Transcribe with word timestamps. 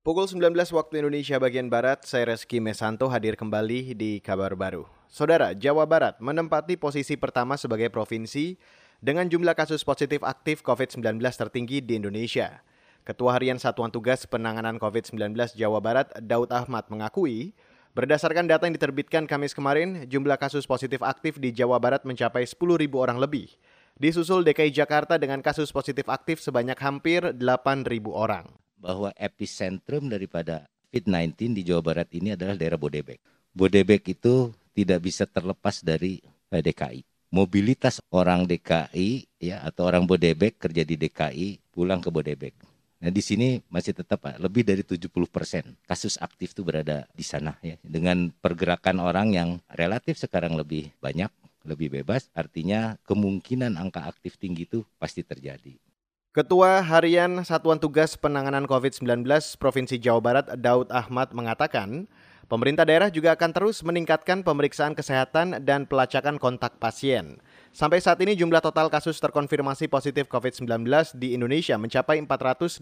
Pukul 0.00 0.24
19 0.24 0.56
waktu 0.56 1.04
Indonesia 1.04 1.36
bagian 1.36 1.68
Barat, 1.68 2.08
saya 2.08 2.32
Reski 2.32 2.56
Mesanto 2.56 3.04
hadir 3.12 3.36
kembali 3.36 3.92
di 3.92 4.16
kabar 4.24 4.56
baru. 4.56 4.88
Saudara, 5.12 5.52
Jawa 5.52 5.84
Barat 5.84 6.16
menempati 6.24 6.80
posisi 6.80 7.20
pertama 7.20 7.60
sebagai 7.60 7.92
provinsi 7.92 8.56
dengan 9.04 9.28
jumlah 9.28 9.52
kasus 9.52 9.84
positif 9.84 10.24
aktif 10.24 10.64
COVID-19 10.64 11.20
tertinggi 11.20 11.84
di 11.84 12.00
Indonesia. 12.00 12.64
Ketua 13.04 13.36
Harian 13.36 13.60
Satuan 13.60 13.92
Tugas 13.92 14.24
Penanganan 14.24 14.80
COVID-19 14.80 15.36
Jawa 15.52 15.84
Barat, 15.84 16.08
Daud 16.16 16.48
Ahmad 16.48 16.88
mengakui, 16.88 17.52
berdasarkan 17.92 18.48
data 18.48 18.64
yang 18.64 18.80
diterbitkan 18.80 19.28
Kamis 19.28 19.52
kemarin, 19.52 20.08
jumlah 20.08 20.40
kasus 20.40 20.64
positif 20.64 21.04
aktif 21.04 21.36
di 21.36 21.52
Jawa 21.52 21.76
Barat 21.76 22.08
mencapai 22.08 22.48
10.000 22.48 22.56
orang 22.96 23.20
lebih. 23.20 23.52
Disusul 24.00 24.48
DKI 24.48 24.72
Jakarta 24.72 25.20
dengan 25.20 25.44
kasus 25.44 25.68
positif 25.68 26.08
aktif 26.08 26.40
sebanyak 26.40 26.80
hampir 26.80 27.36
8.000 27.36 27.84
orang 28.08 28.48
bahwa 28.80 29.12
epicentrum 29.14 30.08
daripada 30.08 30.66
COVID-19 30.90 31.54
di 31.54 31.62
Jawa 31.62 31.82
Barat 31.86 32.10
ini 32.18 32.34
adalah 32.34 32.58
daerah 32.58 32.74
Bodebek. 32.74 33.22
Bodebek 33.54 34.02
itu 34.10 34.50
tidak 34.74 35.06
bisa 35.06 35.22
terlepas 35.22 35.86
dari 35.86 36.18
DKI. 36.50 37.06
Mobilitas 37.30 38.02
orang 38.10 38.42
DKI 38.42 39.38
ya 39.38 39.62
atau 39.62 39.86
orang 39.86 40.02
Bodebek 40.02 40.58
kerja 40.58 40.82
di 40.82 40.98
DKI 40.98 41.70
pulang 41.70 42.02
ke 42.02 42.10
Bodebek. 42.10 42.58
Nah 43.00 43.08
di 43.14 43.22
sini 43.22 43.62
masih 43.70 43.94
tetap 43.94 44.26
lebih 44.42 44.66
dari 44.66 44.82
70 44.82 45.08
persen 45.30 45.78
kasus 45.86 46.18
aktif 46.18 46.52
itu 46.52 46.66
berada 46.66 47.06
di 47.14 47.22
sana 47.22 47.56
ya 47.62 47.78
dengan 47.80 48.28
pergerakan 48.28 48.98
orang 49.00 49.32
yang 49.32 49.48
relatif 49.72 50.20
sekarang 50.20 50.58
lebih 50.58 50.90
banyak 51.00 51.30
lebih 51.64 52.02
bebas 52.02 52.28
artinya 52.36 52.98
kemungkinan 53.08 53.78
angka 53.78 54.04
aktif 54.04 54.36
tinggi 54.36 54.66
itu 54.66 54.84
pasti 55.00 55.24
terjadi. 55.24 55.78
Ketua 56.30 56.78
Harian 56.86 57.42
Satuan 57.42 57.82
Tugas 57.82 58.14
Penanganan 58.14 58.62
COVID-19 58.70 59.26
Provinsi 59.58 59.98
Jawa 59.98 60.22
Barat 60.22 60.46
Daud 60.62 60.86
Ahmad 60.94 61.34
mengatakan, 61.34 62.06
pemerintah 62.46 62.86
daerah 62.86 63.10
juga 63.10 63.34
akan 63.34 63.50
terus 63.50 63.82
meningkatkan 63.82 64.46
pemeriksaan 64.46 64.94
kesehatan 64.94 65.66
dan 65.66 65.90
pelacakan 65.90 66.38
kontak 66.38 66.78
pasien. 66.78 67.42
Sampai 67.74 67.98
saat 67.98 68.22
ini 68.22 68.38
jumlah 68.38 68.62
total 68.62 68.86
kasus 68.94 69.18
terkonfirmasi 69.18 69.90
positif 69.90 70.30
COVID-19 70.30 70.86
di 71.18 71.34
Indonesia 71.34 71.74
mencapai 71.74 72.22
429 72.22 72.78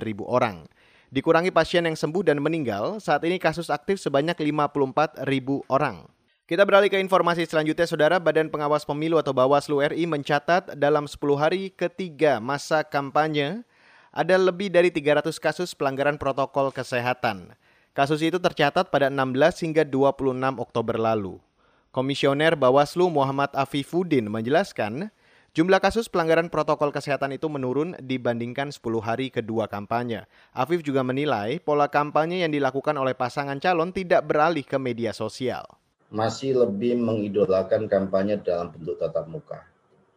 ribu 0.00 0.24
orang. 0.24 0.64
Dikurangi 1.12 1.52
pasien 1.52 1.84
yang 1.84 1.92
sembuh 1.92 2.24
dan 2.24 2.40
meninggal, 2.40 3.04
saat 3.04 3.20
ini 3.28 3.36
kasus 3.36 3.68
aktif 3.68 4.00
sebanyak 4.00 4.32
54 4.32 5.28
ribu 5.28 5.60
orang. 5.68 6.08
Kita 6.46 6.62
beralih 6.62 6.86
ke 6.86 7.02
informasi 7.02 7.42
selanjutnya, 7.42 7.90
Saudara. 7.90 8.22
Badan 8.22 8.46
Pengawas 8.54 8.86
Pemilu 8.86 9.18
atau 9.18 9.34
Bawaslu 9.34 9.82
RI 9.82 10.06
mencatat 10.06 10.78
dalam 10.78 11.10
10 11.10 11.18
hari 11.34 11.74
ketiga 11.74 12.38
masa 12.38 12.86
kampanye 12.86 13.66
ada 14.14 14.38
lebih 14.38 14.70
dari 14.70 14.94
300 14.94 15.42
kasus 15.42 15.74
pelanggaran 15.74 16.14
protokol 16.14 16.70
kesehatan. 16.70 17.50
Kasus 17.98 18.22
itu 18.22 18.38
tercatat 18.38 18.94
pada 18.94 19.10
16 19.10 19.66
hingga 19.66 19.82
26 19.82 20.62
Oktober 20.62 20.94
lalu. 20.94 21.42
Komisioner 21.90 22.54
Bawaslu 22.54 23.10
Muhammad 23.10 23.50
Afifuddin 23.50 24.30
menjelaskan, 24.30 25.10
jumlah 25.50 25.82
kasus 25.82 26.06
pelanggaran 26.06 26.46
protokol 26.46 26.94
kesehatan 26.94 27.34
itu 27.34 27.50
menurun 27.50 27.98
dibandingkan 27.98 28.70
10 28.70 29.02
hari 29.02 29.34
kedua 29.34 29.66
kampanye. 29.66 30.30
Afif 30.54 30.86
juga 30.86 31.02
menilai 31.02 31.58
pola 31.58 31.90
kampanye 31.90 32.46
yang 32.46 32.54
dilakukan 32.54 32.94
oleh 32.94 33.18
pasangan 33.18 33.58
calon 33.58 33.90
tidak 33.90 34.22
beralih 34.30 34.62
ke 34.62 34.78
media 34.78 35.10
sosial 35.10 35.66
masih 36.10 36.54
lebih 36.54 36.94
mengidolakan 36.98 37.90
kampanye 37.90 38.38
dalam 38.38 38.70
bentuk 38.70 38.98
tatap 38.98 39.26
muka. 39.26 39.66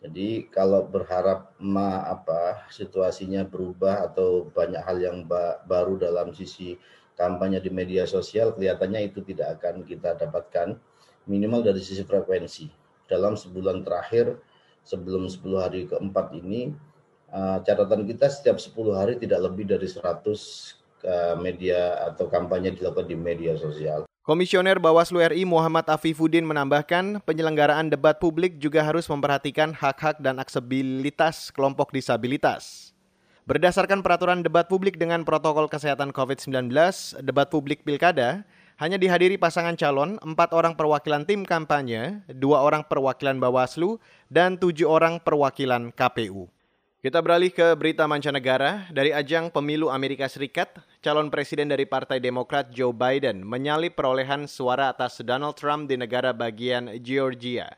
Jadi 0.00 0.48
kalau 0.48 0.88
berharap 0.88 1.52
ma 1.60 2.00
apa 2.08 2.64
situasinya 2.72 3.44
berubah 3.44 4.08
atau 4.08 4.48
banyak 4.48 4.80
hal 4.80 4.96
yang 4.96 5.28
ba 5.28 5.60
baru 5.68 6.00
dalam 6.00 6.32
sisi 6.32 6.80
kampanye 7.20 7.60
di 7.60 7.68
media 7.68 8.08
sosial 8.08 8.56
kelihatannya 8.56 9.12
itu 9.12 9.20
tidak 9.20 9.60
akan 9.60 9.84
kita 9.84 10.16
dapatkan 10.16 10.80
minimal 11.28 11.60
dari 11.60 11.84
sisi 11.84 12.00
frekuensi. 12.00 12.72
Dalam 13.04 13.36
sebulan 13.36 13.84
terakhir 13.84 14.40
sebelum 14.88 15.28
10 15.28 15.60
hari 15.60 15.84
keempat 15.84 16.32
ini 16.32 16.72
uh, 17.28 17.60
catatan 17.60 18.08
kita 18.08 18.32
setiap 18.32 18.56
10 18.56 18.72
hari 18.96 19.12
tidak 19.20 19.52
lebih 19.52 19.68
dari 19.68 19.84
100 19.84 20.00
uh, 20.00 20.16
eh, 21.04 21.36
media 21.36 22.08
atau 22.08 22.26
kampanye 22.32 22.72
dilakukan 22.72 23.04
di 23.04 23.16
media 23.20 23.52
sosial. 23.60 24.09
Komisioner 24.20 24.76
Bawaslu 24.76 25.16
RI 25.32 25.48
Muhammad 25.48 25.88
Afifuddin 25.88 26.44
menambahkan, 26.44 27.24
penyelenggaraan 27.24 27.88
debat 27.88 28.20
publik 28.20 28.60
juga 28.60 28.84
harus 28.84 29.08
memperhatikan 29.08 29.72
hak-hak 29.72 30.20
dan 30.20 30.36
aksesibilitas 30.36 31.48
kelompok 31.48 31.88
disabilitas. 31.88 32.92
Berdasarkan 33.48 34.04
peraturan 34.04 34.44
debat 34.44 34.68
publik 34.68 35.00
dengan 35.00 35.24
protokol 35.24 35.72
kesehatan 35.72 36.12
COVID-19, 36.12 36.68
debat 37.24 37.48
publik 37.48 37.80
pilkada 37.80 38.44
hanya 38.76 39.00
dihadiri 39.00 39.40
pasangan 39.40 39.72
calon, 39.80 40.20
empat 40.20 40.52
orang 40.52 40.76
perwakilan 40.76 41.24
tim 41.24 41.48
kampanye, 41.48 42.20
dua 42.28 42.60
orang 42.60 42.84
perwakilan 42.84 43.40
Bawaslu, 43.40 43.96
dan 44.28 44.60
tujuh 44.60 44.84
orang 44.84 45.16
perwakilan 45.24 45.96
KPU. 45.96 46.52
Kita 47.00 47.16
beralih 47.24 47.48
ke 47.48 47.64
berita 47.80 48.04
mancanegara. 48.04 48.84
Dari 48.92 49.08
ajang 49.08 49.48
pemilu 49.48 49.88
Amerika 49.88 50.28
Serikat, 50.28 50.84
calon 51.00 51.32
presiden 51.32 51.72
dari 51.72 51.88
Partai 51.88 52.20
Demokrat 52.20 52.68
Joe 52.76 52.92
Biden 52.92 53.40
menyalip 53.40 53.96
perolehan 53.96 54.44
suara 54.44 54.92
atas 54.92 55.24
Donald 55.24 55.56
Trump 55.56 55.88
di 55.88 55.96
negara 55.96 56.36
bagian 56.36 56.92
Georgia. 57.00 57.72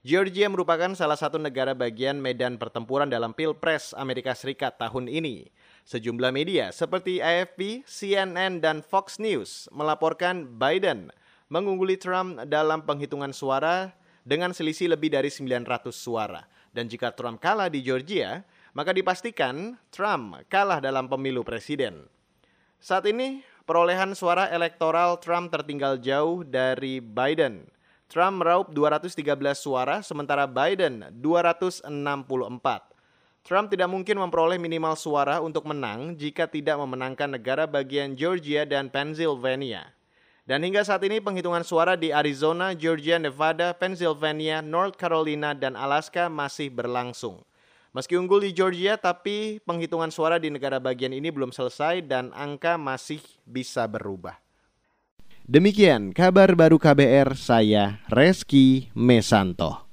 Georgia 0.00 0.48
merupakan 0.48 0.88
salah 0.96 1.20
satu 1.20 1.36
negara 1.36 1.76
bagian 1.76 2.16
medan 2.16 2.56
pertempuran 2.56 3.12
dalam 3.12 3.36
Pilpres 3.36 3.92
Amerika 3.92 4.32
Serikat 4.32 4.80
tahun 4.80 5.12
ini. 5.12 5.52
Sejumlah 5.84 6.32
media 6.32 6.72
seperti 6.72 7.20
AFP, 7.20 7.84
CNN, 7.84 8.64
dan 8.64 8.80
Fox 8.80 9.20
News 9.20 9.68
melaporkan 9.68 10.48
Biden 10.48 11.12
mengungguli 11.52 12.00
Trump 12.00 12.40
dalam 12.48 12.88
penghitungan 12.88 13.36
suara 13.36 13.92
dengan 14.24 14.56
selisih 14.56 14.96
lebih 14.96 15.12
dari 15.12 15.28
900 15.28 15.92
suara. 15.92 16.55
Dan 16.76 16.92
jika 16.92 17.08
Trump 17.16 17.40
kalah 17.40 17.72
di 17.72 17.80
Georgia, 17.80 18.44
maka 18.76 18.92
dipastikan 18.92 19.80
Trump 19.88 20.36
kalah 20.52 20.76
dalam 20.76 21.08
pemilu 21.08 21.40
presiden. 21.40 22.04
Saat 22.76 23.08
ini, 23.08 23.40
perolehan 23.64 24.12
suara 24.12 24.52
elektoral 24.52 25.16
Trump 25.24 25.48
tertinggal 25.48 25.96
jauh 25.96 26.44
dari 26.44 27.00
Biden. 27.00 27.64
Trump 28.12 28.44
meraup 28.44 28.68
213 28.76 29.16
suara, 29.56 30.04
sementara 30.04 30.44
Biden 30.44 31.08
264. 31.16 31.88
Trump 33.40 33.72
tidak 33.72 33.88
mungkin 33.88 34.20
memperoleh 34.20 34.60
minimal 34.60 35.00
suara 35.00 35.40
untuk 35.40 35.64
menang 35.64 36.12
jika 36.12 36.44
tidak 36.44 36.76
memenangkan 36.76 37.40
negara 37.40 37.64
bagian 37.64 38.12
Georgia 38.12 38.68
dan 38.68 38.92
Pennsylvania. 38.92 39.96
Dan 40.46 40.62
hingga 40.62 40.86
saat 40.86 41.02
ini 41.02 41.18
penghitungan 41.18 41.66
suara 41.66 41.98
di 41.98 42.14
Arizona, 42.14 42.70
Georgia, 42.70 43.18
Nevada, 43.18 43.74
Pennsylvania, 43.74 44.62
North 44.62 44.94
Carolina, 44.94 45.58
dan 45.58 45.74
Alaska 45.74 46.30
masih 46.30 46.70
berlangsung. 46.70 47.42
Meski 47.90 48.14
unggul 48.14 48.46
di 48.46 48.54
Georgia, 48.54 48.94
tapi 48.94 49.58
penghitungan 49.66 50.14
suara 50.14 50.38
di 50.38 50.46
negara 50.46 50.78
bagian 50.78 51.10
ini 51.10 51.34
belum 51.34 51.50
selesai 51.50 52.06
dan 52.06 52.30
angka 52.30 52.78
masih 52.78 53.18
bisa 53.42 53.90
berubah. 53.90 54.38
Demikian 55.50 56.14
kabar 56.14 56.54
baru 56.54 56.78
KBR, 56.78 57.34
saya 57.34 57.98
Reski 58.06 58.94
Mesanto. 58.94 59.85